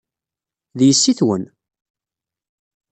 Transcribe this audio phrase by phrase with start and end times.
[0.77, 1.43] D yessi-twen!